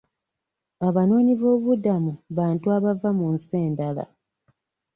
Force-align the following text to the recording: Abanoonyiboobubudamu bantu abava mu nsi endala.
Abanoonyiboobubudamu 0.87 2.11
bantu 2.37 2.65
abava 2.77 3.09
mu 3.17 3.27
nsi 3.35 3.53
endala. 3.65 4.03